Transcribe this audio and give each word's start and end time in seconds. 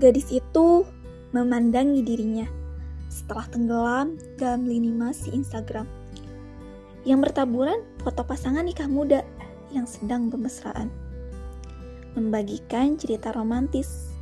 Gadis 0.00 0.32
itu 0.32 0.88
memandangi 1.36 2.00
dirinya 2.00 2.48
setelah 3.12 3.44
tenggelam 3.52 4.16
dalam 4.40 4.64
lini 4.64 4.88
masi 4.88 5.28
Instagram. 5.28 5.84
Yang 7.04 7.28
bertaburan 7.28 7.84
foto 8.00 8.24
pasangan 8.24 8.64
nikah 8.64 8.88
muda 8.88 9.20
yang 9.68 9.84
sedang 9.84 10.32
bermesraan. 10.32 10.88
Membagikan 12.16 12.96
cerita 12.96 13.28
romantis 13.36 14.16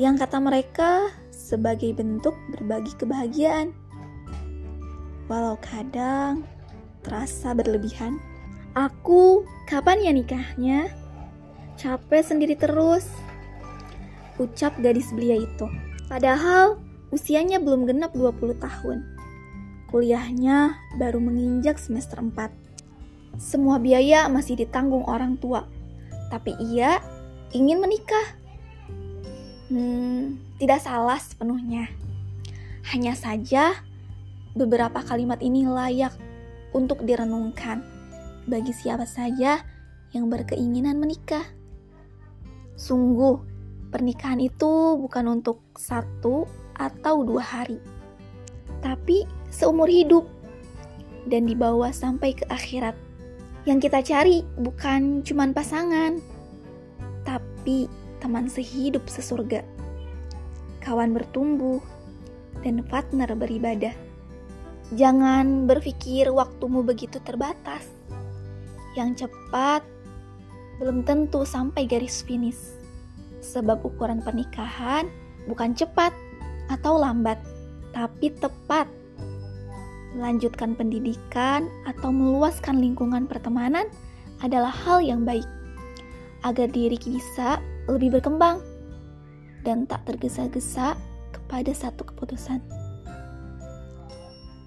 yang 0.00 0.16
kata 0.16 0.40
mereka 0.40 1.12
sebagai 1.28 1.92
bentuk 1.92 2.32
berbagi 2.56 2.96
kebahagiaan. 2.96 3.76
Walau 5.28 5.60
kadang 5.60 6.48
terasa 7.04 7.52
berlebihan. 7.52 8.16
Aku 8.72 9.44
kapan 9.68 10.00
ya 10.00 10.12
nikahnya? 10.16 10.88
Capek 11.76 12.24
sendiri 12.24 12.56
terus. 12.56 13.04
Ucap 14.40 14.80
gadis 14.80 15.12
belia 15.12 15.36
itu. 15.36 15.68
Padahal 16.08 16.80
usianya 17.12 17.60
belum 17.60 17.84
genap 17.84 18.16
20 18.16 18.56
tahun. 18.56 19.04
Kuliahnya 19.92 20.80
baru 20.96 21.20
menginjak 21.20 21.76
semester 21.76 22.16
4. 22.16 22.48
Semua 23.36 23.76
biaya 23.76 24.24
masih 24.32 24.56
ditanggung 24.56 25.04
orang 25.04 25.36
tua. 25.36 25.68
Tapi 26.32 26.56
ia 26.56 27.04
ingin 27.52 27.84
menikah. 27.84 28.26
Hmm, 29.68 30.40
tidak 30.56 30.80
salah 30.80 31.20
sepenuhnya. 31.20 31.92
Hanya 32.90 33.12
saja 33.12 33.76
beberapa 34.56 35.04
kalimat 35.04 35.38
ini 35.44 35.68
layak 35.68 36.16
untuk 36.72 37.04
direnungkan 37.04 37.84
bagi 38.48 38.72
siapa 38.72 39.04
saja 39.04 39.62
yang 40.10 40.26
berkeinginan 40.26 40.98
menikah. 40.98 41.44
Sungguh, 42.74 43.49
pernikahan 43.90 44.38
itu 44.38 44.96
bukan 44.96 45.42
untuk 45.42 45.60
satu 45.74 46.46
atau 46.78 47.26
dua 47.26 47.42
hari, 47.42 47.82
tapi 48.80 49.26
seumur 49.50 49.90
hidup 49.90 50.24
dan 51.28 51.44
dibawa 51.44 51.92
sampai 51.92 52.32
ke 52.32 52.46
akhirat. 52.48 52.96
Yang 53.68 53.90
kita 53.90 54.00
cari 54.00 54.40
bukan 54.56 55.20
cuma 55.20 55.44
pasangan, 55.52 56.16
tapi 57.28 57.90
teman 58.22 58.48
sehidup 58.48 59.04
sesurga, 59.10 59.60
kawan 60.80 61.12
bertumbuh, 61.12 61.82
dan 62.64 62.80
partner 62.88 63.28
beribadah. 63.36 63.92
Jangan 64.96 65.68
berpikir 65.68 66.32
waktumu 66.32 66.82
begitu 66.82 67.20
terbatas. 67.22 67.86
Yang 68.98 69.28
cepat 69.28 69.86
belum 70.80 71.04
tentu 71.04 71.44
sampai 71.44 71.84
garis 71.84 72.24
finish. 72.24 72.79
Sebab 73.40 73.84
ukuran 73.84 74.20
pernikahan 74.20 75.08
bukan 75.48 75.72
cepat 75.72 76.12
atau 76.68 77.00
lambat, 77.00 77.40
tapi 77.96 78.30
tepat. 78.38 78.86
Melanjutkan 80.14 80.76
pendidikan 80.76 81.70
atau 81.86 82.12
meluaskan 82.12 82.78
lingkungan 82.78 83.24
pertemanan 83.24 83.88
adalah 84.44 84.72
hal 84.72 85.00
yang 85.00 85.24
baik 85.24 85.46
agar 86.44 86.68
diri 86.68 86.96
bisa 87.00 87.60
lebih 87.86 88.18
berkembang 88.18 88.60
dan 89.64 89.84
tak 89.84 90.08
tergesa-gesa 90.08 90.96
kepada 91.30 91.70
satu 91.70 92.02
keputusan 92.08 92.80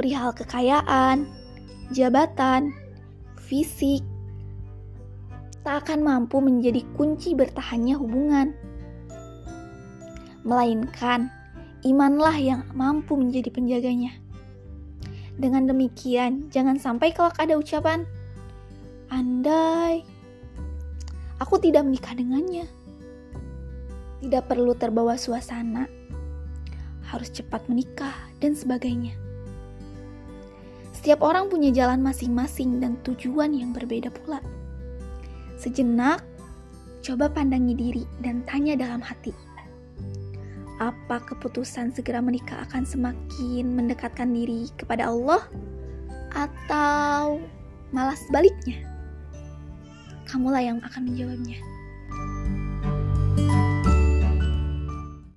perihal 0.00 0.32
kekayaan, 0.32 1.28
jabatan, 1.92 2.72
fisik, 3.36 4.00
tak 5.64 5.86
akan 5.86 6.00
mampu 6.04 6.40
menjadi 6.40 6.84
kunci 6.96 7.36
bertahannya 7.36 7.96
hubungan. 7.96 8.56
Melainkan, 10.46 11.28
imanlah 11.84 12.36
yang 12.40 12.62
mampu 12.72 13.16
menjadi 13.16 13.52
penjaganya. 13.52 14.16
Dengan 15.36 15.68
demikian, 15.68 16.48
jangan 16.52 16.80
sampai 16.80 17.12
kelak 17.12 17.36
ada 17.40 17.56
ucapan, 17.56 18.04
Andai 19.10 20.06
aku 21.40 21.56
tidak 21.58 21.88
menikah 21.88 22.14
dengannya. 22.14 22.68
Tidak 24.20 24.44
perlu 24.44 24.76
terbawa 24.76 25.16
suasana, 25.16 25.88
harus 27.08 27.32
cepat 27.32 27.64
menikah, 27.66 28.12
dan 28.38 28.52
sebagainya. 28.52 29.16
Setiap 30.92 31.24
orang 31.24 31.48
punya 31.48 31.72
jalan 31.72 32.04
masing-masing 32.04 32.78
dan 32.78 33.00
tujuan 33.00 33.56
yang 33.56 33.72
berbeda 33.72 34.12
pula. 34.12 34.44
Sejenak, 35.60 36.24
coba 37.04 37.28
pandangi 37.28 37.76
diri 37.76 38.04
dan 38.24 38.40
tanya 38.48 38.80
dalam 38.80 39.04
hati. 39.04 39.28
Apa 40.80 41.20
keputusan 41.20 41.92
segera 41.92 42.24
menikah 42.24 42.64
akan 42.64 42.88
semakin 42.88 43.68
mendekatkan 43.68 44.32
diri 44.32 44.72
kepada 44.80 45.12
Allah? 45.12 45.44
Atau 46.32 47.44
malah 47.92 48.16
sebaliknya? 48.16 48.88
Kamulah 50.24 50.64
yang 50.64 50.80
akan 50.80 51.12
menjawabnya. 51.12 51.60